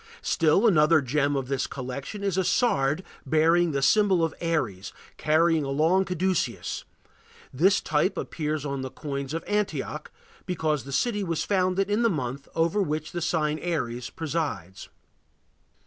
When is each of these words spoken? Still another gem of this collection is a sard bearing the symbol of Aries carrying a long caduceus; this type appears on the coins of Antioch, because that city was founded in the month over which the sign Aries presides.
Still 0.23 0.65
another 0.67 0.99
gem 0.99 1.35
of 1.35 1.47
this 1.47 1.67
collection 1.67 2.23
is 2.23 2.35
a 2.35 2.43
sard 2.43 3.03
bearing 3.23 3.69
the 3.71 3.83
symbol 3.83 4.23
of 4.23 4.33
Aries 4.41 4.91
carrying 5.17 5.63
a 5.63 5.69
long 5.69 6.05
caduceus; 6.05 6.83
this 7.53 7.79
type 7.79 8.17
appears 8.17 8.65
on 8.65 8.81
the 8.81 8.89
coins 8.89 9.31
of 9.31 9.43
Antioch, 9.45 10.09
because 10.47 10.85
that 10.85 10.93
city 10.93 11.23
was 11.23 11.43
founded 11.43 11.87
in 11.87 12.01
the 12.01 12.09
month 12.09 12.47
over 12.55 12.81
which 12.81 13.11
the 13.11 13.21
sign 13.21 13.59
Aries 13.59 14.09
presides. 14.09 14.89